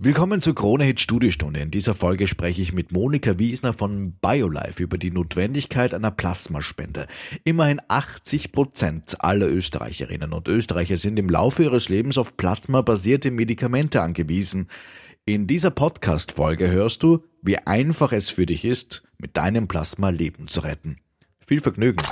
Willkommen 0.00 0.40
zur 0.40 0.54
Krone 0.54 0.84
Hit 0.84 1.00
Studiostunde. 1.00 1.58
In 1.58 1.72
dieser 1.72 1.92
Folge 1.92 2.28
spreche 2.28 2.62
ich 2.62 2.72
mit 2.72 2.92
Monika 2.92 3.36
Wiesner 3.40 3.72
von 3.72 4.12
BioLife 4.12 4.80
über 4.80 4.96
die 4.96 5.10
Notwendigkeit 5.10 5.92
einer 5.92 6.12
Plasmaspende. 6.12 7.08
Immerhin 7.42 7.80
80 7.88 8.52
Prozent 8.52 9.16
aller 9.18 9.48
Österreicherinnen 9.48 10.32
und 10.32 10.46
Österreicher 10.46 10.98
sind 10.98 11.18
im 11.18 11.28
Laufe 11.28 11.64
ihres 11.64 11.88
Lebens 11.88 12.16
auf 12.16 12.36
plasmabasierte 12.36 13.32
Medikamente 13.32 14.00
angewiesen. 14.00 14.68
In 15.24 15.48
dieser 15.48 15.72
Podcast-Folge 15.72 16.70
hörst 16.70 17.02
du, 17.02 17.24
wie 17.42 17.58
einfach 17.58 18.12
es 18.12 18.30
für 18.30 18.46
dich 18.46 18.64
ist, 18.64 19.02
mit 19.18 19.36
deinem 19.36 19.66
Plasma 19.66 20.10
Leben 20.10 20.46
zu 20.46 20.60
retten. 20.60 20.98
Viel 21.44 21.60
Vergnügen! 21.60 22.04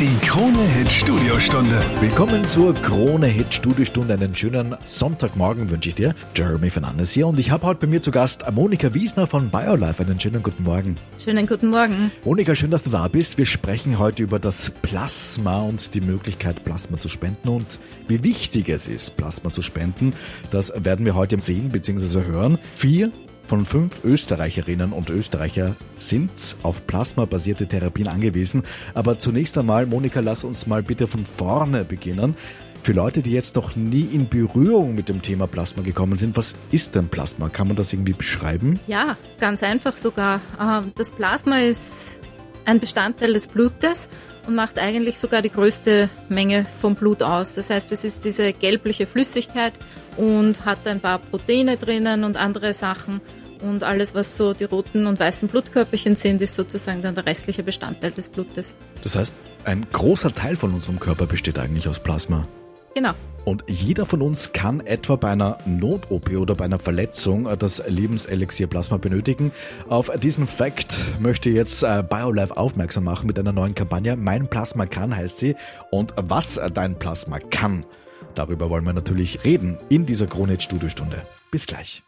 Die 0.00 0.16
Krone 0.26 0.62
Hit 0.62 0.90
Studiostunde. 0.90 1.84
Willkommen 2.00 2.42
zur 2.44 2.72
Krone 2.72 3.26
Hit 3.26 3.52
Studiostunde. 3.52 4.14
Einen 4.14 4.34
schönen 4.34 4.74
Sonntagmorgen 4.82 5.68
wünsche 5.68 5.90
ich 5.90 5.94
dir. 5.94 6.14
Jeremy 6.34 6.70
Fernandes 6.70 7.12
hier 7.12 7.26
und 7.26 7.38
ich 7.38 7.50
habe 7.50 7.66
heute 7.66 7.80
bei 7.80 7.86
mir 7.86 8.00
zu 8.00 8.10
Gast 8.10 8.50
Monika 8.50 8.94
Wiesner 8.94 9.26
von 9.26 9.50
BioLife. 9.50 10.02
Einen 10.02 10.18
schönen 10.18 10.42
guten 10.42 10.62
Morgen. 10.62 10.96
Schönen 11.22 11.46
guten 11.46 11.68
Morgen. 11.68 12.10
Monika, 12.24 12.54
schön, 12.54 12.70
dass 12.70 12.82
du 12.82 12.88
da 12.88 13.08
bist. 13.08 13.36
Wir 13.36 13.44
sprechen 13.44 13.98
heute 13.98 14.22
über 14.22 14.38
das 14.38 14.70
Plasma 14.80 15.60
und 15.60 15.94
die 15.94 16.00
Möglichkeit, 16.00 16.64
Plasma 16.64 16.98
zu 16.98 17.10
spenden 17.10 17.50
und 17.50 17.78
wie 18.08 18.24
wichtig 18.24 18.70
es 18.70 18.88
ist, 18.88 19.18
Plasma 19.18 19.52
zu 19.52 19.60
spenden. 19.60 20.14
Das 20.50 20.72
werden 20.82 21.04
wir 21.04 21.14
heute 21.14 21.38
sehen 21.40 21.68
bzw. 21.68 22.24
hören. 22.24 22.58
Vier 22.74 23.12
von 23.50 23.66
fünf 23.66 24.04
Österreicherinnen 24.04 24.92
und 24.92 25.10
Österreicher 25.10 25.74
sind 25.96 26.30
auf 26.62 26.86
plasmabasierte 26.86 27.66
Therapien 27.66 28.06
angewiesen. 28.06 28.62
Aber 28.94 29.18
zunächst 29.18 29.58
einmal, 29.58 29.86
Monika, 29.86 30.20
lass 30.20 30.44
uns 30.44 30.68
mal 30.68 30.84
bitte 30.84 31.08
von 31.08 31.26
vorne 31.26 31.84
beginnen. 31.84 32.36
Für 32.84 32.92
Leute, 32.92 33.22
die 33.22 33.32
jetzt 33.32 33.56
noch 33.56 33.74
nie 33.74 34.02
in 34.12 34.28
Berührung 34.28 34.94
mit 34.94 35.08
dem 35.08 35.20
Thema 35.20 35.48
Plasma 35.48 35.82
gekommen 35.82 36.16
sind, 36.16 36.36
was 36.36 36.54
ist 36.70 36.94
denn 36.94 37.08
Plasma? 37.08 37.48
Kann 37.48 37.66
man 37.66 37.74
das 37.76 37.92
irgendwie 37.92 38.12
beschreiben? 38.12 38.78
Ja, 38.86 39.16
ganz 39.40 39.64
einfach 39.64 39.96
sogar. 39.96 40.40
Ähm, 40.60 40.92
das 40.94 41.10
Plasma 41.10 41.58
ist 41.58 42.20
ein 42.66 42.78
Bestandteil 42.78 43.32
des 43.32 43.48
Blutes 43.48 44.08
und 44.46 44.54
macht 44.54 44.78
eigentlich 44.78 45.18
sogar 45.18 45.42
die 45.42 45.50
größte 45.50 46.08
Menge 46.28 46.66
vom 46.78 46.94
Blut 46.94 47.24
aus. 47.24 47.56
Das 47.56 47.68
heißt, 47.68 47.90
es 47.90 48.04
ist 48.04 48.24
diese 48.24 48.52
gelbliche 48.52 49.06
Flüssigkeit 49.06 49.72
und 50.16 50.64
hat 50.64 50.86
ein 50.86 51.00
paar 51.00 51.18
Proteine 51.18 51.76
drinnen 51.76 52.22
und 52.22 52.36
andere 52.36 52.74
Sachen 52.74 53.20
und 53.62 53.82
alles, 53.82 54.14
was 54.14 54.36
so 54.36 54.54
die 54.54 54.64
roten 54.64 55.06
und 55.06 55.20
weißen 55.20 55.48
Blutkörperchen 55.48 56.16
sind, 56.16 56.40
ist 56.40 56.54
sozusagen 56.54 57.02
dann 57.02 57.14
der 57.14 57.26
restliche 57.26 57.62
Bestandteil 57.62 58.10
des 58.12 58.28
Blutes. 58.28 58.74
Das 59.02 59.16
heißt, 59.16 59.34
ein 59.64 59.86
großer 59.92 60.34
Teil 60.34 60.56
von 60.56 60.72
unserem 60.72 61.00
Körper 61.00 61.26
besteht 61.26 61.58
eigentlich 61.58 61.88
aus 61.88 62.00
Plasma. 62.00 62.46
Genau. 62.94 63.12
Und 63.44 63.64
jeder 63.68 64.04
von 64.04 64.20
uns 64.20 64.52
kann 64.52 64.80
etwa 64.80 65.16
bei 65.16 65.30
einer 65.30 65.58
Not-OP 65.64 66.30
oder 66.32 66.54
bei 66.54 66.66
einer 66.66 66.78
Verletzung 66.78 67.48
das 67.58 67.82
Lebenselixier 67.86 68.66
Plasma 68.66 68.98
benötigen. 68.98 69.52
Auf 69.88 70.10
diesen 70.18 70.46
Fakt 70.46 70.98
möchte 71.18 71.48
jetzt 71.50 71.82
äh, 71.82 72.02
BioLife 72.08 72.56
aufmerksam 72.56 73.04
machen 73.04 73.26
mit 73.26 73.38
einer 73.38 73.52
neuen 73.52 73.74
Kampagne. 73.74 74.16
Mein 74.16 74.48
Plasma 74.48 74.86
kann 74.86 75.16
heißt 75.16 75.38
sie. 75.38 75.56
Und 75.90 76.12
was 76.16 76.60
dein 76.74 76.98
Plasma 76.98 77.38
kann, 77.38 77.86
darüber 78.34 78.68
wollen 78.68 78.84
wir 78.84 78.92
natürlich 78.92 79.42
reden 79.44 79.78
in 79.88 80.04
dieser 80.04 80.26
Kronit 80.26 80.62
Studiostunde. 80.62 81.22
Bis 81.50 81.66
gleich. 81.66 82.02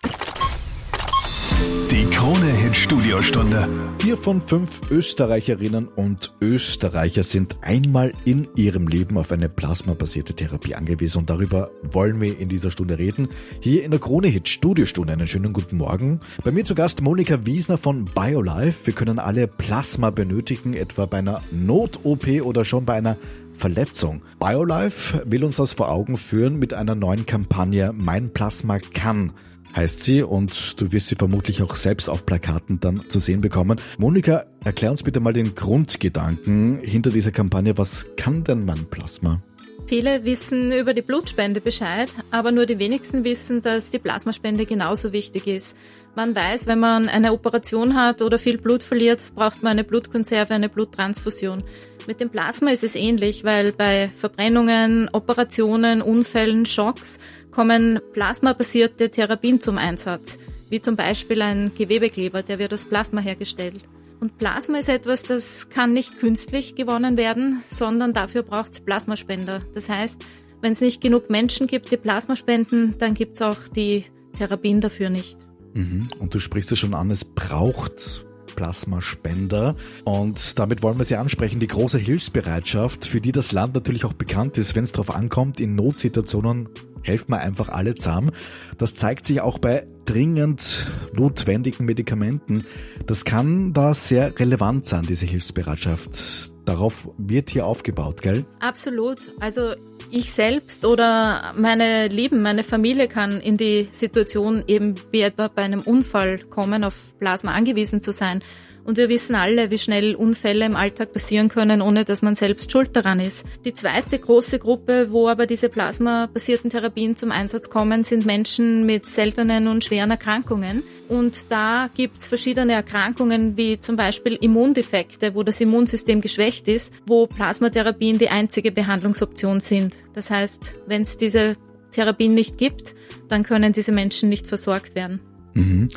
Die 1.91 2.06
Krone 2.06 2.46
Hit 2.46 2.74
Studiostunde. 2.74 3.68
Vier 3.98 4.16
von 4.16 4.41
fünf 4.41 4.80
Österreicherinnen 4.91 5.88
und 5.88 6.32
Österreicher 6.41 7.22
sind 7.22 7.56
einmal 7.60 8.12
in 8.24 8.48
ihrem 8.56 8.88
Leben 8.88 9.18
auf 9.18 9.30
eine 9.30 9.48
plasmabasierte 9.48 10.34
Therapie 10.34 10.74
angewiesen 10.74 11.18
und 11.18 11.30
darüber 11.30 11.70
wollen 11.83 12.20
wir 12.20 12.38
in 12.38 12.48
dieser 12.48 12.70
Stunde 12.70 12.98
reden. 12.98 13.28
Hier 13.60 13.84
in 13.84 13.90
der 13.90 14.00
Krone 14.00 14.28
Hit 14.28 14.48
Studiostunde 14.48 15.12
einen 15.12 15.27
schönen 15.27 15.52
guten 15.52 15.77
Morgen. 15.77 16.20
Bei 16.42 16.50
mir 16.50 16.64
zu 16.64 16.74
Gast 16.74 17.02
Monika 17.02 17.44
Wiesner 17.44 17.78
von 17.78 18.06
BioLife. 18.06 18.86
Wir 18.86 18.94
können 18.94 19.18
alle 19.18 19.46
Plasma 19.46 20.10
benötigen, 20.10 20.74
etwa 20.74 21.06
bei 21.06 21.18
einer 21.18 21.42
Not-OP 21.50 22.42
oder 22.42 22.64
schon 22.64 22.84
bei 22.84 22.94
einer 22.94 23.17
Verletzung. 23.56 24.23
BioLife 24.40 25.23
will 25.27 25.44
uns 25.44 25.56
das 25.56 25.74
vor 25.74 25.90
Augen 25.90 26.17
führen 26.17 26.58
mit 26.58 26.74
einer 26.74 26.94
neuen 26.94 27.27
Kampagne 27.27 27.92
Mein 27.94 28.30
Plasma 28.30 28.79
kann 28.79 29.33
heißt 29.74 30.02
sie 30.02 30.22
und 30.22 30.80
du 30.80 30.92
wirst 30.92 31.08
sie 31.08 31.16
vermutlich 31.16 31.62
auch 31.62 31.74
selbst 31.74 32.08
auf 32.08 32.27
Plakaten 32.27 32.80
dann 32.80 33.08
zu 33.08 33.18
sehen 33.20 33.40
bekommen. 33.40 33.80
Monika, 33.98 34.44
erklär 34.64 34.90
uns 34.90 35.02
bitte 35.02 35.20
mal 35.20 35.33
den 35.33 35.55
Grundgedanken 35.55 36.80
hinter 36.80 37.10
dieser 37.10 37.33
Kampagne. 37.33 37.77
Was 37.78 38.06
kann 38.16 38.44
denn 38.44 38.64
mein 38.64 38.84
Plasma? 38.86 39.40
Viele 39.86 40.24
wissen 40.24 40.72
über 40.72 40.94
die 40.94 41.02
Blutspende 41.02 41.61
Bescheid, 41.61 42.08
aber 42.30 42.52
nur 42.52 42.66
die 42.66 42.78
wenigsten 42.78 43.24
wissen, 43.24 43.62
dass 43.62 43.90
die 43.90 43.98
Plasmaspende 43.98 44.64
genauso 44.64 45.12
wichtig 45.12 45.46
ist. 45.46 45.77
Man 46.14 46.34
weiß, 46.34 46.66
wenn 46.66 46.78
man 46.78 47.08
eine 47.08 47.32
Operation 47.32 47.94
hat 47.94 48.22
oder 48.22 48.38
viel 48.38 48.58
Blut 48.58 48.82
verliert, 48.82 49.22
braucht 49.34 49.62
man 49.62 49.72
eine 49.72 49.84
Blutkonserve, 49.84 50.55
eine 50.55 50.68
Bluttransfusion. 50.68 51.62
Mit 52.06 52.20
dem 52.20 52.30
Plasma 52.30 52.70
ist 52.70 52.84
es 52.84 52.96
ähnlich, 52.96 53.44
weil 53.44 53.72
bei 53.72 54.11
Verbrennungen, 54.14 55.08
Operationen, 55.12 56.02
Unfällen, 56.02 56.66
Schocks 56.66 57.18
kommen 57.52 58.01
plasmabasierte 58.13 59.11
Therapien 59.11 59.61
zum 59.61 59.79
Einsatz, 59.79 60.39
wie 60.70 60.80
zum 60.80 60.96
Beispiel 60.96 61.42
ein 61.42 61.70
Gewebekleber, 61.77 62.42
der 62.42 62.58
wird 62.58 62.74
aus 62.74 62.85
Plasma 62.85 63.20
hergestellt. 63.20 63.83
Und 64.20 64.39
Plasma 64.39 64.79
ist 64.79 64.89
etwas, 64.89 65.23
das 65.23 65.68
kann 65.68 65.92
nicht 65.92 66.18
künstlich 66.18 66.74
gewonnen 66.74 67.17
werden, 67.17 67.62
sondern 67.68 68.12
dafür 68.12 68.42
braucht 68.42 68.73
es 68.73 68.80
Plasmaspender. 68.80 69.62
Das 69.74 69.89
heißt, 69.89 70.24
wenn 70.61 70.73
es 70.73 70.80
nicht 70.80 71.01
genug 71.01 71.29
Menschen 71.29 71.67
gibt, 71.67 71.91
die 71.91 71.96
Plasma 71.96 72.36
spenden, 72.36 72.95
dann 72.98 73.14
gibt 73.14 73.35
es 73.35 73.42
auch 73.42 73.68
die 73.74 74.05
Therapien 74.39 74.80
dafür 74.80 75.11
nicht. 75.11 75.39
Mhm. 75.74 76.08
Und 76.20 76.35
du 76.35 76.39
sprichst 76.39 76.70
ja 76.70 76.77
schon 76.77 76.95
an, 76.95 77.11
es 77.11 77.24
braucht 77.24 78.24
Plasmaspender. 78.55 79.74
Und 80.05 80.58
damit 80.58 80.83
wollen 80.83 80.98
wir 80.98 81.05
Sie 81.05 81.17
ansprechen, 81.17 81.58
die 81.58 81.67
große 81.67 81.98
Hilfsbereitschaft, 81.98 83.05
für 83.05 83.20
die 83.20 83.33
das 83.33 83.52
Land 83.52 83.74
natürlich 83.74 84.05
auch 84.05 84.12
bekannt 84.12 84.57
ist, 84.57 84.77
wenn 84.77 84.85
es 84.85 84.92
darauf 84.92 85.14
ankommt, 85.14 85.61
in 85.61 85.74
Notsituationen 85.74 86.68
helfen 87.02 87.33
wir 87.33 87.40
einfach 87.40 87.68
alle 87.68 87.95
zusammen. 87.95 88.30
Das 88.79 88.95
zeigt 88.95 89.27
sich 89.27 89.40
auch 89.40 89.58
bei 89.58 89.86
dringend 90.05 90.86
notwendigen 91.14 91.85
Medikamenten. 91.85 92.64
Das 93.07 93.24
kann 93.24 93.73
da 93.73 93.95
sehr 93.95 94.39
relevant 94.39 94.86
sein, 94.86 95.05
diese 95.08 95.27
Hilfsbereitschaft. 95.27 96.52
Darauf 96.64 97.08
wird 97.18 97.51
hier 97.51 97.67
aufgebaut, 97.67 98.23
gell? 98.23 98.45
Absolut. 98.61 99.33
Also 99.41 99.73
ich 100.11 100.33
selbst 100.33 100.85
oder 100.85 101.55
meine 101.57 102.08
Lieben, 102.08 102.42
meine 102.42 102.62
Familie 102.62 103.08
kann 103.08 103.41
in 103.41 103.57
die 103.57 103.89
Situation 103.91 104.62
eben 104.67 104.95
wie 105.11 105.23
etwa 105.23 105.48
bei 105.48 105.62
einem 105.62 105.80
Unfall 105.80 106.39
kommen, 106.39 106.85
auf 106.85 107.18
Plasma 107.18 107.52
angewiesen 107.52 108.02
zu 108.02 108.12
sein. 108.12 108.42
Und 108.84 108.96
wir 108.96 109.08
wissen 109.08 109.34
alle, 109.34 109.70
wie 109.70 109.78
schnell 109.78 110.14
Unfälle 110.14 110.64
im 110.64 110.76
Alltag 110.76 111.12
passieren 111.12 111.48
können, 111.48 111.80
ohne 111.80 112.04
dass 112.04 112.22
man 112.22 112.34
selbst 112.34 112.72
schuld 112.72 112.96
daran 112.96 113.20
ist. 113.20 113.46
Die 113.64 113.74
zweite 113.74 114.18
große 114.18 114.58
Gruppe, 114.58 115.08
wo 115.10 115.28
aber 115.28 115.46
diese 115.46 115.68
plasmabasierten 115.68 116.70
Therapien 116.70 117.14
zum 117.14 117.30
Einsatz 117.30 117.70
kommen, 117.70 118.02
sind 118.02 118.26
Menschen 118.26 118.84
mit 118.84 119.06
seltenen 119.06 119.68
und 119.68 119.84
schweren 119.84 120.10
Erkrankungen. 120.10 120.82
Und 121.08 121.50
da 121.50 121.90
gibt's 121.94 122.26
verschiedene 122.26 122.72
Erkrankungen, 122.72 123.56
wie 123.56 123.78
zum 123.78 123.96
Beispiel 123.96 124.34
Immundefekte, 124.40 125.34
wo 125.34 125.42
das 125.42 125.60
Immunsystem 125.60 126.20
geschwächt 126.20 126.68
ist, 126.68 126.92
wo 127.06 127.26
Plasmatherapien 127.26 128.19
die 128.19 128.31
einzige 128.31 128.72
Behandlungsoption 128.72 129.60
sind. 129.60 129.94
Das 130.14 130.31
heißt, 130.31 130.75
wenn 130.87 131.02
es 131.02 131.16
diese 131.16 131.56
Therapien 131.93 132.34
nicht 132.34 132.58
gibt, 132.58 132.94
dann 133.28 133.43
können 133.43 133.72
diese 133.72 133.93
Menschen 133.93 134.28
nicht 134.28 134.46
versorgt 134.46 134.94
werden. 134.94 135.20
Mhm. 135.54 135.88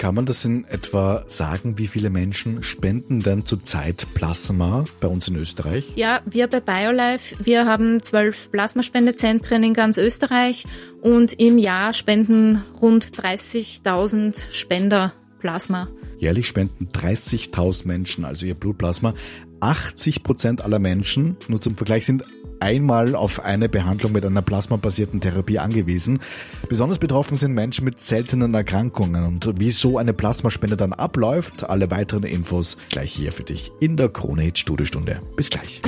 Kann 0.00 0.14
man 0.14 0.24
das 0.24 0.46
in 0.46 0.64
etwa 0.64 1.24
sagen, 1.26 1.76
wie 1.76 1.86
viele 1.86 2.08
Menschen 2.08 2.62
spenden 2.62 3.20
denn 3.20 3.44
zurzeit 3.44 4.06
Plasma 4.14 4.86
bei 4.98 5.08
uns 5.08 5.28
in 5.28 5.36
Österreich? 5.36 5.92
Ja, 5.94 6.22
wir 6.24 6.46
bei 6.46 6.60
BioLife, 6.60 7.36
wir 7.44 7.66
haben 7.66 8.02
zwölf 8.02 8.50
Plasmaspendezentren 8.50 9.62
in 9.62 9.74
ganz 9.74 9.98
Österreich 9.98 10.64
und 11.02 11.34
im 11.34 11.58
Jahr 11.58 11.92
spenden 11.92 12.62
rund 12.80 13.14
30.000 13.14 14.50
Spender 14.50 15.12
Plasma. 15.38 15.88
Jährlich 16.18 16.48
spenden 16.48 16.88
30.000 16.94 17.86
Menschen 17.86 18.24
also 18.24 18.46
ihr 18.46 18.54
Blutplasma. 18.54 19.12
80 19.60 20.22
Prozent 20.22 20.62
aller 20.62 20.78
Menschen, 20.78 21.36
nur 21.48 21.60
zum 21.60 21.76
Vergleich, 21.76 22.06
sind 22.06 22.24
einmal 22.60 23.14
auf 23.14 23.44
eine 23.44 23.68
Behandlung 23.68 24.12
mit 24.12 24.24
einer 24.24 24.42
plasmabasierten 24.42 25.20
Therapie 25.20 25.58
angewiesen. 25.58 26.20
Besonders 26.68 26.98
betroffen 26.98 27.36
sind 27.36 27.52
Menschen 27.52 27.84
mit 27.84 28.00
seltenen 28.00 28.54
Erkrankungen 28.54 29.24
und 29.24 29.58
wie 29.58 29.70
so 29.70 29.98
eine 29.98 30.12
Plasmaspende 30.12 30.76
dann 30.76 30.92
abläuft, 30.92 31.68
alle 31.68 31.90
weiteren 31.90 32.24
Infos 32.24 32.76
gleich 32.90 33.12
hier 33.12 33.32
für 33.32 33.44
dich 33.44 33.72
in 33.80 33.96
der 33.96 34.08
Krone 34.08 34.42
Hit 34.42 34.58
Studiostunde. 34.58 35.20
Bis 35.36 35.50
gleich. 35.50 35.80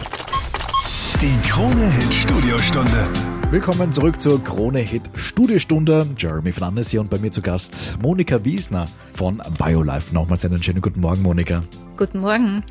Die 1.21 1.49
Krone 1.49 1.89
Hit 1.89 2.15
Studiostunde. 2.15 3.09
Willkommen 3.51 3.93
zurück 3.93 4.21
zur 4.21 4.43
Krone 4.43 4.81
Hit 4.81 5.03
Studiostunde. 5.15 6.07
Jeremy 6.17 6.53
Fernandes 6.53 6.91
hier 6.91 7.01
und 7.01 7.11
bei 7.11 7.19
mir 7.19 7.31
zu 7.31 7.43
Gast 7.43 7.97
Monika 8.03 8.45
Wiesner 8.45 8.87
von 9.13 9.43
BioLife. 9.59 10.15
Nochmals 10.15 10.45
einen 10.45 10.63
schönen 10.63 10.81
guten 10.81 11.01
Morgen, 11.01 11.23
Monika. 11.23 11.63
Guten 11.97 12.21
Morgen. 12.21 12.65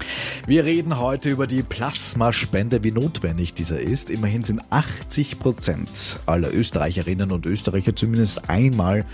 Wir 0.48 0.66
reden 0.66 0.98
heute 0.98 1.30
über 1.30 1.46
die 1.46 1.62
Plasmaspende, 1.62 2.84
wie 2.84 2.92
notwendig 2.92 3.54
dieser 3.54 3.80
ist. 3.80 4.10
Immerhin 4.10 4.44
sind 4.44 4.62
80 4.72 5.40
Prozent 5.40 6.20
aller 6.26 6.54
Österreicherinnen 6.54 7.32
und 7.32 7.46
Österreicher 7.46 7.96
zumindest 7.96 8.50
einmal 8.50 9.06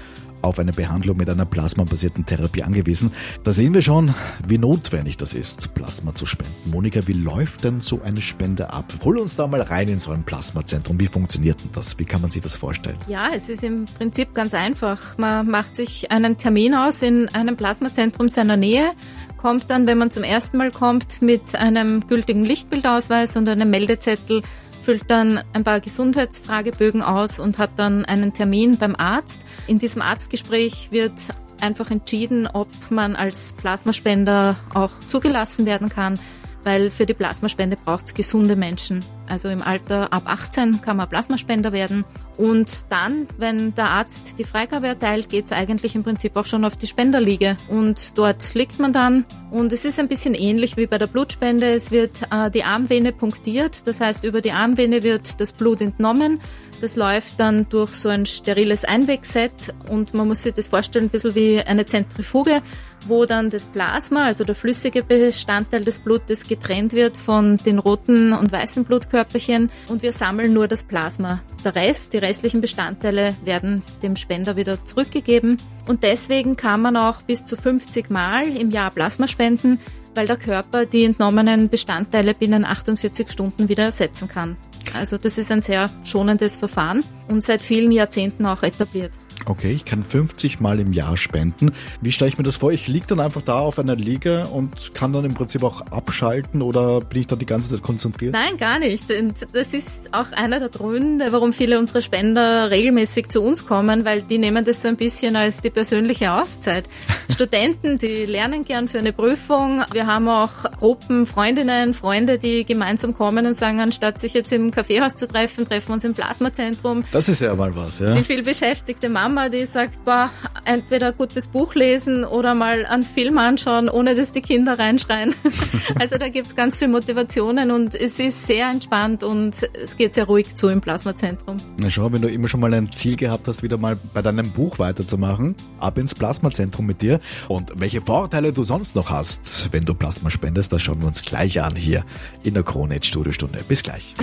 auf 0.41 0.59
eine 0.59 0.71
Behandlung 0.71 1.17
mit 1.17 1.29
einer 1.29 1.45
plasmabasierten 1.45 2.25
Therapie 2.25 2.63
angewiesen. 2.63 3.11
Da 3.43 3.53
sehen 3.53 3.73
wir 3.73 3.81
schon, 3.81 4.13
wie 4.47 4.57
notwendig 4.57 5.17
das 5.17 5.33
ist, 5.33 5.73
Plasma 5.73 6.15
zu 6.15 6.25
spenden. 6.25 6.71
Monika, 6.71 7.05
wie 7.07 7.13
läuft 7.13 7.63
denn 7.63 7.81
so 7.81 8.01
eine 8.01 8.21
Spende 8.21 8.71
ab? 8.71 8.93
Hol 9.03 9.17
uns 9.17 9.35
da 9.35 9.47
mal 9.47 9.61
rein 9.61 9.87
in 9.87 9.99
so 9.99 10.11
ein 10.11 10.23
Plasmazentrum. 10.23 10.99
Wie 10.99 11.07
funktioniert 11.07 11.59
denn 11.59 11.71
das? 11.73 11.97
Wie 11.99 12.05
kann 12.05 12.21
man 12.21 12.29
sich 12.29 12.41
das 12.41 12.55
vorstellen? 12.55 12.97
Ja, 13.07 13.29
es 13.33 13.49
ist 13.49 13.63
im 13.63 13.85
Prinzip 13.85 14.33
ganz 14.33 14.53
einfach. 14.53 15.17
Man 15.17 15.49
macht 15.49 15.75
sich 15.75 16.11
einen 16.11 16.37
Termin 16.37 16.75
aus 16.75 17.01
in 17.01 17.29
einem 17.29 17.57
Plasmazentrum 17.57 18.29
seiner 18.29 18.57
Nähe 18.57 18.91
kommt 19.37 19.69
dann, 19.69 19.87
wenn 19.87 19.97
man 19.97 20.11
zum 20.11 20.23
ersten 20.23 20.57
Mal 20.57 20.71
kommt, 20.71 21.21
mit 21.21 21.55
einem 21.55 22.07
gültigen 22.07 22.43
Lichtbildausweis 22.43 23.37
und 23.37 23.47
einem 23.47 23.69
Meldezettel 23.69 24.41
füllt 24.83 25.09
dann 25.09 25.41
ein 25.53 25.63
paar 25.63 25.81
Gesundheitsfragebögen 25.81 27.01
aus 27.01 27.39
und 27.39 27.57
hat 27.57 27.71
dann 27.77 28.05
einen 28.05 28.33
Termin 28.33 28.77
beim 28.77 28.95
Arzt. 28.95 29.41
In 29.67 29.79
diesem 29.79 30.01
Arztgespräch 30.01 30.89
wird 30.91 31.13
einfach 31.59 31.91
entschieden, 31.91 32.47
ob 32.47 32.69
man 32.89 33.15
als 33.15 33.53
Plasmaspender 33.53 34.55
auch 34.73 34.91
zugelassen 35.07 35.65
werden 35.65 35.89
kann 35.89 36.19
weil 36.67 36.91
für 36.91 37.05
die 37.05 37.13
Plasmaspende 37.13 37.77
braucht 37.77 38.07
es 38.07 38.13
gesunde 38.13 38.57
Menschen. 38.57 39.03
Also 39.25 39.47
im 39.47 39.61
Alter 39.61 40.11
ab 40.11 40.23
18 40.25 40.81
kann 40.81 40.97
man 40.97 41.07
Plasmaspender 41.07 41.71
werden. 41.71 42.03
Und 42.37 42.85
dann, 42.89 43.27
wenn 43.37 43.73
der 43.73 43.89
Arzt 43.89 44.37
die 44.37 44.43
Freigabe 44.43 44.87
erteilt, 44.87 45.27
geht 45.27 45.45
es 45.45 45.51
eigentlich 45.51 45.95
im 45.95 46.03
Prinzip 46.03 46.37
auch 46.37 46.45
schon 46.45 46.65
auf 46.65 46.75
die 46.75 46.85
Spenderliege. 46.85 47.57
Und 47.67 48.17
dort 48.17 48.53
liegt 48.53 48.79
man 48.79 48.93
dann. 48.93 49.25
Und 49.49 49.73
es 49.73 49.85
ist 49.85 49.99
ein 49.99 50.07
bisschen 50.07 50.35
ähnlich 50.35 50.77
wie 50.77 50.85
bei 50.85 50.99
der 50.99 51.07
Blutspende. 51.07 51.71
Es 51.71 51.89
wird 51.89 52.21
äh, 52.31 52.51
die 52.51 52.63
Armvene 52.63 53.11
punktiert. 53.11 53.87
Das 53.87 53.99
heißt, 53.99 54.23
über 54.23 54.41
die 54.41 54.51
Armvene 54.51 55.01
wird 55.01 55.41
das 55.41 55.51
Blut 55.51 55.81
entnommen. 55.81 56.39
Das 56.79 56.95
läuft 56.95 57.39
dann 57.39 57.67
durch 57.69 57.91
so 57.91 58.09
ein 58.09 58.27
steriles 58.27 58.85
Einwegset 58.85 59.73
und 59.89 60.13
man 60.13 60.27
muss 60.27 60.43
sich 60.43 60.53
das 60.53 60.67
vorstellen, 60.67 61.05
ein 61.05 61.09
bisschen 61.09 61.33
wie 61.33 61.59
eine 61.59 61.85
Zentrifuge 61.87 62.61
wo 63.05 63.25
dann 63.25 63.49
das 63.49 63.65
Plasma, 63.65 64.25
also 64.25 64.43
der 64.43 64.55
flüssige 64.55 65.03
Bestandteil 65.03 65.83
des 65.83 65.99
Blutes, 65.99 66.47
getrennt 66.47 66.93
wird 66.93 67.15
von 67.15 67.57
den 67.57 67.79
roten 67.79 68.33
und 68.33 68.51
weißen 68.51 68.85
Blutkörperchen 68.85 69.69
und 69.87 70.01
wir 70.01 70.11
sammeln 70.11 70.53
nur 70.53 70.67
das 70.67 70.83
Plasma. 70.83 71.41
Der 71.63 71.75
Rest, 71.75 72.13
die 72.13 72.17
restlichen 72.17 72.61
Bestandteile 72.61 73.35
werden 73.43 73.83
dem 74.01 74.15
Spender 74.15 74.55
wieder 74.55 74.83
zurückgegeben 74.85 75.57
und 75.87 76.03
deswegen 76.03 76.55
kann 76.55 76.81
man 76.81 76.97
auch 76.97 77.21
bis 77.21 77.45
zu 77.45 77.55
50 77.55 78.09
Mal 78.09 78.47
im 78.57 78.71
Jahr 78.71 78.91
Plasma 78.91 79.27
spenden, 79.27 79.79
weil 80.15 80.27
der 80.27 80.37
Körper 80.37 80.85
die 80.85 81.05
entnommenen 81.05 81.69
Bestandteile 81.69 82.33
binnen 82.33 82.65
48 82.65 83.29
Stunden 83.29 83.69
wieder 83.69 83.83
ersetzen 83.83 84.27
kann. 84.27 84.57
Also 84.93 85.17
das 85.17 85.37
ist 85.37 85.51
ein 85.51 85.61
sehr 85.61 85.89
schonendes 86.03 86.55
Verfahren 86.55 87.03
und 87.27 87.43
seit 87.43 87.61
vielen 87.61 87.91
Jahrzehnten 87.91 88.45
auch 88.45 88.63
etabliert. 88.63 89.11
Okay, 89.45 89.71
ich 89.71 89.85
kann 89.85 90.03
50 90.03 90.59
Mal 90.59 90.79
im 90.79 90.91
Jahr 90.91 91.15
spenden. 91.15 91.71
Wie 92.01 92.11
stelle 92.11 92.29
ich 92.29 92.37
mir 92.37 92.43
das 92.43 92.57
vor? 92.57 92.71
Ich 92.71 92.87
liege 92.87 93.05
dann 93.07 93.19
einfach 93.19 93.41
da 93.41 93.59
auf 93.59 93.79
einer 93.79 93.95
Liege 93.95 94.47
und 94.47 94.93
kann 94.93 95.13
dann 95.13 95.25
im 95.25 95.35
Prinzip 95.35 95.63
auch 95.63 95.81
abschalten 95.81 96.61
oder 96.61 97.01
bin 97.01 97.21
ich 97.21 97.27
da 97.27 97.35
die 97.35 97.45
ganze 97.45 97.69
Zeit 97.69 97.83
konzentriert? 97.83 98.33
Nein, 98.33 98.57
gar 98.57 98.79
nicht. 98.79 99.09
Und 99.11 99.47
das 99.53 99.73
ist 99.73 100.13
auch 100.13 100.31
einer 100.33 100.59
der 100.59 100.69
Gründe, 100.69 101.31
warum 101.31 101.53
viele 101.53 101.79
unserer 101.79 102.01
Spender 102.01 102.71
regelmäßig 102.71 103.29
zu 103.29 103.41
uns 103.41 103.65
kommen, 103.65 104.05
weil 104.05 104.21
die 104.21 104.37
nehmen 104.37 104.65
das 104.65 104.81
so 104.81 104.87
ein 104.87 104.97
bisschen 104.97 105.35
als 105.35 105.61
die 105.61 105.69
persönliche 105.69 106.33
Auszeit. 106.33 106.85
Studenten, 107.31 107.97
die 107.97 108.25
lernen 108.25 108.65
gern 108.65 108.87
für 108.87 108.99
eine 108.99 109.13
Prüfung. 109.13 109.83
Wir 109.93 110.07
haben 110.07 110.27
auch 110.27 110.71
Gruppen, 110.77 111.25
Freundinnen, 111.25 111.93
Freunde, 111.93 112.37
die 112.37 112.65
gemeinsam 112.65 113.13
kommen 113.13 113.45
und 113.45 113.53
sagen, 113.53 113.79
anstatt 113.79 114.19
sich 114.19 114.33
jetzt 114.33 114.51
im 114.51 114.71
Kaffeehaus 114.71 115.15
zu 115.15 115.27
treffen, 115.27 115.65
treffen 115.65 115.89
wir 115.89 115.93
uns 115.93 116.03
im 116.03 116.13
Plasmazentrum. 116.13 117.03
Das 117.11 117.29
ist 117.29 117.41
ja 117.41 117.55
mal 117.55 117.73
was, 117.75 117.99
ja. 117.99 118.11
Die 118.11 118.23
viel 118.23 118.43
beschäftigte 118.43 119.07
Mama 119.07 119.26
Mama, 119.27 119.49
die 119.49 119.65
sagt, 119.65 120.05
boah, 120.05 120.29
entweder 120.63 121.07
ein 121.07 121.17
gutes 121.17 121.47
Buch 121.47 121.75
lesen 121.75 122.23
oder 122.23 122.55
mal 122.55 122.85
einen 122.85 123.03
Film 123.03 123.37
anschauen, 123.37 123.89
ohne 123.89 124.15
dass 124.15 124.31
die 124.31 124.41
Kinder 124.41 124.79
reinschreien. 124.79 125.35
also 125.99 126.17
da 126.17 126.29
gibt's 126.29 126.55
ganz 126.55 126.77
viel 126.77 126.87
Motivationen 126.87 127.71
und 127.71 127.93
es 127.93 128.21
ist 128.21 128.47
sehr 128.47 128.69
entspannt 128.69 129.25
und 129.25 129.69
es 129.73 129.97
geht 129.97 130.13
sehr 130.13 130.27
ruhig 130.27 130.55
zu 130.55 130.69
im 130.69 130.79
Plasmazentrum. 130.79 131.57
Na 131.77 131.89
schau, 131.89 132.09
wenn 132.13 132.21
du 132.21 132.29
immer 132.29 132.47
schon 132.47 132.61
mal 132.61 132.73
ein 132.73 132.89
Ziel 132.93 133.17
gehabt 133.17 133.49
hast, 133.49 133.63
wieder 133.63 133.77
mal 133.77 133.97
bei 134.13 134.21
deinem 134.21 134.49
Buch 134.51 134.79
weiterzumachen, 134.79 135.55
ab 135.81 135.97
ins 135.97 136.15
Plasmazentrum 136.15 136.85
mit 136.85 137.01
dir. 137.01 137.19
Und 137.49 137.73
welche 137.75 137.99
Vorteile 137.99 138.53
du 138.53 138.63
sonst 138.63 138.95
noch 138.95 139.09
hast, 139.09 139.73
wenn 139.73 139.83
du 139.83 139.93
Plasma 139.93 140.29
spendest, 140.29 140.71
das 140.71 140.81
schauen 140.81 141.01
wir 141.01 141.07
uns 141.07 141.21
gleich 141.21 141.61
an 141.61 141.75
hier 141.75 142.05
in 142.43 142.53
der 142.53 142.63
Krone 142.63 142.93
Hit 142.93 143.05
Studiostunde. 143.05 143.59
Bis 143.67 143.83
gleich. 143.83 144.15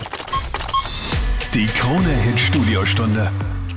Die 1.53 1.67
Krone 1.67 2.09
Hit 2.09 2.41
Studiostunde. 2.41 3.31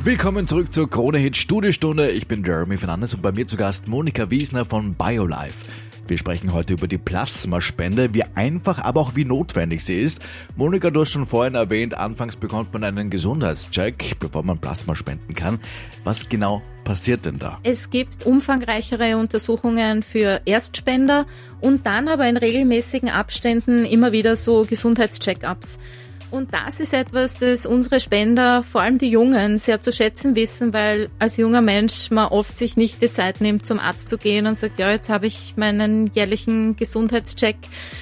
Willkommen 0.08 0.48
zurück 0.48 0.74
zur 0.74 0.90
Krone 0.90 1.18
Hit 1.18 1.36
Studiostunde. 1.36 2.12
Ich 2.12 2.30
bin 2.30 2.42
Jeremy 2.42 2.78
Fernandes 2.78 3.14
und 3.14 3.22
bei 3.22 3.34
mir 3.34 3.46
zu 3.46 3.58
Gast 3.58 3.90
Monika 3.90 4.32
Wiesner 4.32 4.64
von 4.64 4.94
BioLife. 4.94 5.66
Wir 6.08 6.18
sprechen 6.18 6.54
heute 6.54 6.76
über 6.76 6.88
die 6.88 6.98
Plasmaspende, 6.98 8.14
wie 8.14 8.24
einfach, 8.36 8.80
aber 8.80 9.02
auch 9.02 9.18
wie 9.18 9.26
notwendig 9.26 9.84
sie 9.84 10.02
ist. 10.02 10.22
Monika, 10.56 10.92
du 10.92 11.02
hast 11.02 11.12
schon 11.12 11.28
vorhin 11.28 11.56
erwähnt, 11.56 11.94
anfangs 11.94 12.38
bekommt 12.38 12.72
man 12.72 12.86
einen 12.86 13.10
Gesundheitscheck, 13.10 14.16
bevor 14.18 14.44
man 14.44 14.60
Plasma 14.60 14.96
spenden 14.96 15.36
kann. 15.36 15.60
Was 16.06 16.30
genau 16.30 16.62
passiert 16.86 17.26
denn 17.26 17.38
da? 17.38 17.60
Es 17.64 17.90
gibt 17.90 18.26
umfangreichere 18.26 19.18
Untersuchungen 19.18 20.04
für 20.04 20.40
Erstspender 20.46 21.26
und 21.60 21.86
dann 21.86 22.08
aber 22.08 22.30
in 22.30 22.38
regelmäßigen 22.38 23.10
Abständen 23.10 23.84
immer 23.84 24.14
wieder 24.14 24.38
so 24.38 24.64
Gesundheitscheckups. 24.64 25.80
Und 26.30 26.54
das 26.54 26.82
ist 26.82 26.94
etwas, 26.94 27.38
das 27.38 27.66
unsere 27.66 28.02
Spender, 28.02 28.62
vor 28.62 28.82
allem 28.82 28.98
die 28.98 29.10
Jungen, 29.10 29.58
sehr 29.58 29.80
zu 29.80 29.94
schätzen 29.94 30.36
wissen, 30.36 30.74
weil 30.74 31.10
als 31.20 31.38
junger 31.38 31.62
Mensch 31.62 32.12
man 32.12 32.28
oft 32.28 32.58
sich 32.58 32.76
nicht 32.76 33.02
die 33.02 33.12
Zeit 33.12 33.40
nimmt, 33.40 33.66
zum 33.66 33.80
Arzt 33.80 34.10
zu 34.10 34.18
gehen 34.18 34.46
und 34.46 34.58
sagt, 34.58 34.78
ja, 34.78 34.92
jetzt 34.92 35.10
habe 35.10 35.28
ich 35.28 35.54
meinen 35.56 36.08
jährlichen 36.08 36.76
Gesundheitscheck, 36.76 37.56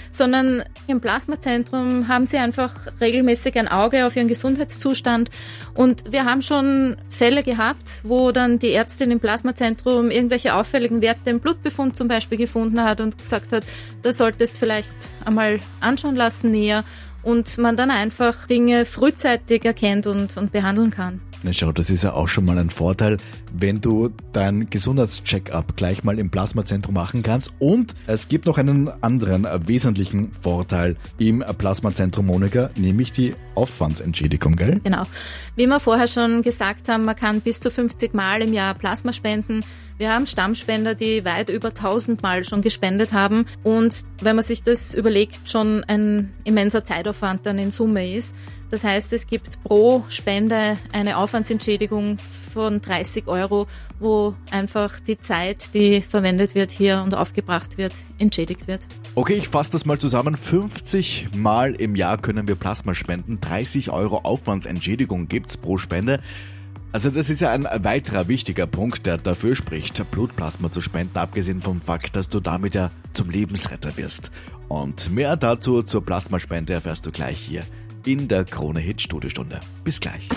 sondern 0.09 0.63
im 0.87 1.01
Plasmazentrum 1.01 2.07
haben 2.07 2.25
sie 2.25 2.37
einfach 2.37 2.73
regelmäßig 2.99 3.59
ein 3.59 3.67
Auge 3.67 4.07
auf 4.07 4.15
ihren 4.15 4.27
Gesundheitszustand. 4.27 5.29
Und 5.75 6.11
wir 6.11 6.25
haben 6.25 6.41
schon 6.41 6.95
Fälle 7.09 7.43
gehabt, 7.43 8.01
wo 8.03 8.31
dann 8.31 8.57
die 8.57 8.71
Ärztin 8.71 9.11
im 9.11 9.19
Plasmazentrum 9.19 10.09
irgendwelche 10.09 10.55
auffälligen 10.55 11.01
Werte 11.03 11.29
im 11.29 11.41
Blutbefund 11.41 11.95
zum 11.95 12.07
Beispiel 12.07 12.39
gefunden 12.39 12.81
hat 12.81 13.01
und 13.01 13.19
gesagt 13.19 13.51
hat, 13.51 13.65
da 14.01 14.11
solltest 14.11 14.57
vielleicht 14.57 14.95
einmal 15.25 15.59
anschauen 15.79 16.15
lassen 16.15 16.49
näher 16.49 16.83
und 17.25 17.57
man 17.57 17.75
dann 17.75 17.91
einfach 17.91 18.47
Dinge 18.47 18.85
frühzeitig 18.85 19.65
erkennt 19.65 20.07
und, 20.07 20.37
und 20.37 20.51
behandeln 20.51 20.91
kann. 20.91 21.19
Na 21.43 21.53
schau, 21.53 21.71
das 21.71 21.91
ist 21.91 22.03
ja 22.03 22.13
auch 22.13 22.27
schon 22.27 22.45
mal 22.45 22.57
ein 22.57 22.71
Vorteil, 22.71 23.17
wenn 23.53 23.79
du 23.79 24.09
dein 24.33 24.69
Gesundheitscheck-up 24.69 25.77
gleich 25.77 26.03
mal 26.03 26.17
im 26.17 26.31
Plasmazentrum 26.31 26.95
machen 26.95 27.21
kannst. 27.21 27.53
Und 27.59 27.93
es 28.07 28.27
gibt 28.27 28.47
noch 28.47 28.57
einen 28.57 28.89
anderen 29.03 29.45
wesentlichen 29.67 30.31
Vorteil 30.41 30.95
im 31.19 31.43
Plasmazentrum 31.57 32.25
Monika, 32.25 32.71
nämlich 32.77 33.11
die 33.11 33.35
Aufwandsentschädigung, 33.53 34.55
gell? 34.55 34.81
Genau. 34.83 35.03
Wie 35.55 35.67
wir 35.67 35.79
vorher 35.79 36.07
schon 36.07 36.41
gesagt 36.41 36.89
haben, 36.89 37.05
man 37.05 37.15
kann 37.15 37.41
bis 37.41 37.59
zu 37.59 37.69
50 37.69 38.15
Mal 38.15 38.41
im 38.41 38.51
Jahr 38.51 38.73
Plasma 38.73 39.13
spenden. 39.13 39.63
Wir 39.97 40.11
haben 40.11 40.25
Stammspender, 40.25 40.93
die 40.93 41.23
weit 41.23 41.49
über 41.49 41.69
1000 41.69 42.21
Mal 42.21 42.43
schon 42.43 42.61
gespendet 42.61 43.13
haben. 43.13 43.45
Und 43.63 44.03
wenn 44.21 44.35
man 44.35 44.43
sich 44.43 44.61
das 44.61 44.93
überlegt, 44.93 45.49
schon 45.49 45.85
ein 45.85 46.33
immenser 46.43 46.83
Zeitaufwand 46.83 47.45
dann 47.45 47.57
in 47.57 47.71
Summe 47.71 48.13
ist. 48.13 48.35
Das 48.69 48.83
heißt, 48.83 49.13
es 49.13 49.25
gibt 49.25 49.61
pro 49.63 50.03
Spende 50.09 50.77
eine 50.91 51.15
Aufwandsentschädigung 51.15 52.17
von 52.53 52.81
30 52.81 53.27
Euro, 53.27 53.67
wo 53.99 54.33
einfach 54.51 54.99
die 54.99 55.17
Zeit, 55.17 55.73
die 55.73 56.01
verwendet 56.01 56.55
wird 56.55 56.71
hier 56.71 57.01
und 57.05 57.15
aufgebracht 57.15 57.77
wird, 57.77 57.93
entschädigt 58.17 58.67
wird. 58.67 58.81
Okay, 59.13 59.35
ich 59.35 59.47
fasse 59.47 59.71
das 59.71 59.85
mal 59.85 59.97
zusammen. 59.97 60.35
50 60.35 61.29
Mal 61.37 61.73
im 61.73 61.95
Jahr 61.95 62.17
können 62.17 62.49
wir 62.49 62.55
Plasma 62.55 62.95
spenden. 62.95 63.39
30 63.39 63.91
Euro 63.91 64.17
Aufwandsentschädigung 64.17 65.29
gibt's 65.29 65.55
pro 65.55 65.77
Spende. 65.77 66.19
Also 66.95 67.09
das 67.09 67.29
ist 67.29 67.41
ja 67.41 67.51
ein 67.51 67.65
weiterer 67.65 68.29
wichtiger 68.29 68.67
Punkt, 68.67 69.05
der 69.05 69.17
dafür 69.17 69.57
spricht, 69.57 70.09
Blutplasma 70.11 70.71
zu 70.71 70.79
spenden, 70.79 71.17
abgesehen 71.17 71.61
vom 71.61 71.81
Fakt, 71.81 72.15
dass 72.15 72.29
du 72.29 72.39
damit 72.39 72.73
ja 72.73 72.89
zum 73.11 73.29
Lebensretter 73.29 73.97
wirst. 73.97 74.31
Und 74.69 75.11
mehr 75.11 75.35
dazu 75.35 75.81
zur 75.81 76.05
Plasmaspende 76.05 76.71
erfährst 76.71 77.05
du 77.05 77.11
gleich 77.11 77.37
hier 77.37 77.63
in 78.05 78.29
der 78.29 78.45
Krone 78.45 78.79
Hit 78.79 79.01
Studiostunde. 79.01 79.59
Bis 79.83 79.99
gleich. 79.99 80.29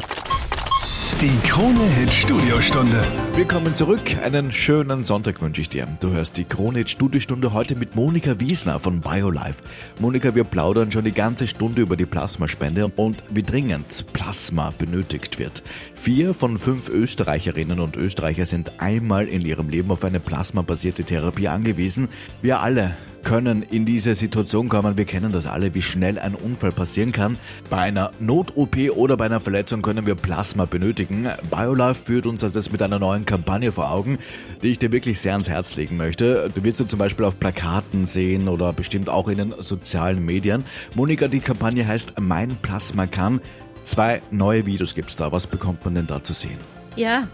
Die 1.20 1.36
Krone 1.48 1.82
Hit 1.96 2.12
Studiostunde. 2.12 3.04
Willkommen 3.34 3.74
zurück. 3.74 4.16
Einen 4.22 4.52
schönen 4.52 5.02
Sonntag 5.02 5.42
wünsche 5.42 5.60
ich 5.60 5.68
dir. 5.68 5.88
Du 5.98 6.10
hörst 6.10 6.38
die 6.38 6.44
Krone 6.44 6.78
Hit 6.78 6.90
Studiostunde 6.90 7.52
heute 7.52 7.74
mit 7.74 7.96
Monika 7.96 8.38
Wiesner 8.38 8.78
von 8.78 9.00
BioLife. 9.00 9.60
Monika, 9.98 10.36
wir 10.36 10.44
plaudern 10.44 10.92
schon 10.92 11.04
die 11.04 11.10
ganze 11.10 11.48
Stunde 11.48 11.82
über 11.82 11.96
die 11.96 12.06
Plasmaspende 12.06 12.86
und 12.86 13.24
wie 13.30 13.42
dringend 13.42 14.12
Plasma 14.12 14.72
benötigt 14.78 15.40
wird. 15.40 15.64
Vier 15.96 16.34
von 16.34 16.56
fünf 16.56 16.88
Österreicherinnen 16.88 17.80
und 17.80 17.96
Österreicher 17.96 18.46
sind 18.46 18.80
einmal 18.80 19.26
in 19.26 19.40
ihrem 19.44 19.70
Leben 19.70 19.90
auf 19.90 20.04
eine 20.04 20.20
plasmabasierte 20.20 21.02
Therapie 21.02 21.48
angewiesen. 21.48 22.10
Wir 22.42 22.60
alle 22.60 22.96
können 23.28 23.60
in 23.60 23.84
diese 23.84 24.14
Situation 24.14 24.70
kommen. 24.70 24.96
Wir 24.96 25.04
kennen 25.04 25.32
das 25.32 25.46
alle, 25.46 25.74
wie 25.74 25.82
schnell 25.82 26.18
ein 26.18 26.34
Unfall 26.34 26.72
passieren 26.72 27.12
kann. 27.12 27.36
Bei 27.68 27.76
einer 27.76 28.10
Not-OP 28.20 28.96
oder 28.96 29.18
bei 29.18 29.26
einer 29.26 29.38
Verletzung 29.38 29.82
können 29.82 30.06
wir 30.06 30.14
Plasma 30.14 30.64
benötigen. 30.64 31.28
BioLife 31.50 32.02
führt 32.02 32.24
uns 32.24 32.40
das 32.40 32.54
jetzt 32.54 32.72
mit 32.72 32.80
einer 32.80 32.98
neuen 32.98 33.26
Kampagne 33.26 33.70
vor 33.70 33.90
Augen, 33.90 34.16
die 34.62 34.68
ich 34.68 34.78
dir 34.78 34.92
wirklich 34.92 35.20
sehr 35.20 35.32
ans 35.32 35.46
Herz 35.46 35.76
legen 35.76 35.98
möchte. 35.98 36.48
Du 36.54 36.64
wirst 36.64 36.78
sie 36.78 36.86
zum 36.86 36.98
Beispiel 36.98 37.26
auf 37.26 37.38
Plakaten 37.38 38.06
sehen 38.06 38.48
oder 38.48 38.72
bestimmt 38.72 39.10
auch 39.10 39.28
in 39.28 39.36
den 39.36 39.54
sozialen 39.58 40.24
Medien. 40.24 40.64
Monika, 40.94 41.28
die 41.28 41.40
Kampagne 41.40 41.86
heißt 41.86 42.14
Mein 42.18 42.56
Plasma 42.56 43.06
kann. 43.06 43.42
Zwei 43.84 44.22
neue 44.30 44.64
Videos 44.64 44.94
gibt's 44.94 45.16
da. 45.16 45.30
Was 45.32 45.46
bekommt 45.46 45.84
man 45.84 45.94
denn 45.94 46.06
da 46.06 46.24
zu 46.24 46.32
sehen? 46.32 46.56
Ja, 46.96 47.28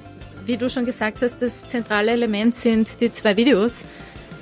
wie 0.44 0.56
du 0.56 0.68
schon 0.68 0.86
gesagt 0.86 1.22
hast, 1.22 1.40
das 1.40 1.68
zentrale 1.68 2.10
Element 2.10 2.56
sind 2.56 3.00
die 3.00 3.12
zwei 3.12 3.36
Videos 3.36 3.86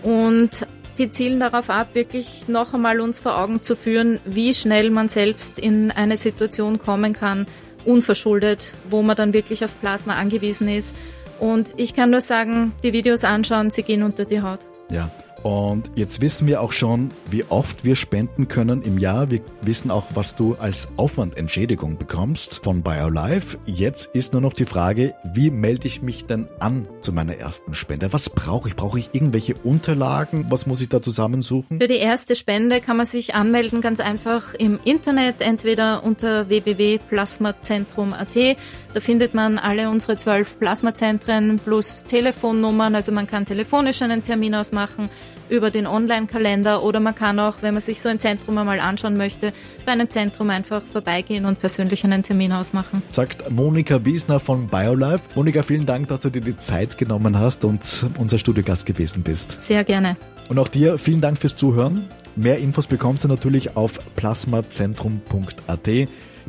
und 0.02 0.66
die 0.98 1.10
zielen 1.10 1.40
darauf 1.40 1.70
ab, 1.70 1.94
wirklich 1.94 2.48
noch 2.48 2.74
einmal 2.74 3.00
uns 3.00 3.18
vor 3.18 3.38
Augen 3.38 3.62
zu 3.62 3.76
führen, 3.76 4.20
wie 4.24 4.54
schnell 4.54 4.90
man 4.90 5.08
selbst 5.08 5.58
in 5.58 5.90
eine 5.90 6.16
Situation 6.16 6.78
kommen 6.78 7.12
kann, 7.12 7.46
unverschuldet, 7.84 8.74
wo 8.88 9.02
man 9.02 9.16
dann 9.16 9.32
wirklich 9.32 9.64
auf 9.64 9.80
Plasma 9.80 10.14
angewiesen 10.14 10.68
ist. 10.68 10.94
Und 11.40 11.74
ich 11.76 11.94
kann 11.94 12.10
nur 12.10 12.20
sagen, 12.20 12.72
die 12.82 12.92
Videos 12.92 13.24
anschauen, 13.24 13.70
sie 13.70 13.82
gehen 13.82 14.02
unter 14.02 14.24
die 14.24 14.42
Haut. 14.42 14.60
Ja, 14.90 15.10
und 15.42 15.90
jetzt 15.96 16.20
wissen 16.20 16.46
wir 16.46 16.60
auch 16.60 16.70
schon, 16.70 17.10
wie 17.30 17.44
oft 17.48 17.84
wir 17.84 17.96
spenden 17.96 18.46
können 18.46 18.82
im 18.82 18.98
Jahr. 18.98 19.30
Wir 19.30 19.40
wissen 19.60 19.90
auch, 19.90 20.04
was 20.14 20.36
du 20.36 20.54
als 20.54 20.88
Aufwandentschädigung 20.96 21.98
bekommst 21.98 22.60
von 22.62 22.82
BioLife. 22.82 23.58
Jetzt 23.66 24.14
ist 24.14 24.32
nur 24.32 24.42
noch 24.42 24.52
die 24.52 24.66
Frage, 24.66 25.14
wie 25.34 25.50
melde 25.50 25.88
ich 25.88 26.00
mich 26.00 26.26
denn 26.26 26.48
an 26.60 26.86
zu 27.02 27.12
meiner 27.12 27.36
ersten 27.36 27.74
Spende? 27.74 28.12
Was 28.12 28.30
brauche 28.30 28.68
ich? 28.68 28.76
Brauche 28.76 28.98
ich 28.98 29.10
irgendwelche 29.12 29.54
Unterlagen? 29.54 30.46
Was 30.48 30.66
muss 30.66 30.80
ich 30.80 30.88
da 30.88 31.02
zusammensuchen? 31.02 31.80
Für 31.80 31.88
die 31.88 31.96
erste 31.96 32.36
Spende 32.36 32.80
kann 32.80 32.96
man 32.96 33.06
sich 33.06 33.34
anmelden 33.34 33.80
ganz 33.80 34.00
einfach 34.00 34.54
im 34.54 34.78
Internet, 34.84 35.40
entweder 35.40 36.04
unter 36.04 36.48
www.plasmazentrum.at. 36.48 38.56
Da 38.94 39.00
findet 39.00 39.34
man 39.34 39.58
alle 39.58 39.88
unsere 39.88 40.16
zwölf 40.16 40.58
Plasmazentren 40.58 41.58
plus 41.58 42.04
Telefonnummern, 42.04 42.94
also 42.94 43.12
man 43.12 43.26
kann 43.26 43.46
telefonisch 43.46 44.02
einen 44.02 44.22
Termin 44.22 44.54
ausmachen 44.54 45.08
über 45.52 45.70
den 45.70 45.86
Online-Kalender 45.86 46.82
oder 46.82 46.98
man 46.98 47.14
kann 47.14 47.38
auch, 47.38 47.56
wenn 47.60 47.74
man 47.74 47.82
sich 47.82 48.00
so 48.00 48.08
ein 48.08 48.18
Zentrum 48.18 48.56
einmal 48.58 48.80
anschauen 48.80 49.16
möchte, 49.16 49.52
bei 49.84 49.92
einem 49.92 50.08
Zentrum 50.08 50.50
einfach 50.50 50.82
vorbeigehen 50.82 51.44
und 51.44 51.60
persönlich 51.60 52.04
einen 52.04 52.22
Termin 52.22 52.52
ausmachen. 52.52 53.02
Sagt 53.10 53.50
Monika 53.50 54.04
Wiesner 54.04 54.40
von 54.40 54.68
BioLife. 54.68 55.24
Monika, 55.34 55.62
vielen 55.62 55.84
Dank, 55.84 56.08
dass 56.08 56.22
du 56.22 56.30
dir 56.30 56.40
die 56.40 56.56
Zeit 56.92 56.98
genommen 56.98 57.38
hast 57.38 57.64
und 57.64 57.80
unser 58.18 58.38
Studiogast 58.38 58.86
gewesen 58.86 59.22
bist. 59.22 59.60
Sehr 59.60 59.84
gerne. 59.84 60.16
Und 60.48 60.58
auch 60.58 60.68
dir 60.68 60.98
vielen 60.98 61.20
Dank 61.20 61.38
fürs 61.38 61.56
Zuhören. 61.56 62.08
Mehr 62.36 62.58
Infos 62.58 62.86
bekommst 62.86 63.24
du 63.24 63.28
natürlich 63.28 63.76
auf 63.76 63.98
plasmazentrum.at 64.16 65.88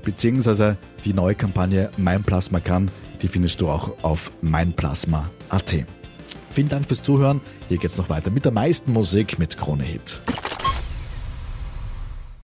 beziehungsweise 0.02 0.78
die 1.06 1.14
neue 1.14 1.36
Kampagne 1.36 1.90
Mein 1.98 2.24
Plasma 2.24 2.60
kann, 2.60 2.92
die 3.22 3.28
findest 3.28 3.62
du 3.62 3.70
auch 3.70 4.04
auf 4.04 4.32
meinplasma.at. 4.42 5.76
Vielen 6.52 6.70
Dank 6.70 6.88
fürs 6.88 7.02
Zuhören. 7.02 7.42
Hier 7.70 7.78
geht's 7.78 7.98
noch 7.98 8.10
weiter 8.10 8.30
mit 8.30 8.46
der 8.46 8.52
meisten 8.52 8.92
Musik 8.92 9.40
mit 9.40 9.58
Krone 9.58 9.84
Hit. 9.84 10.22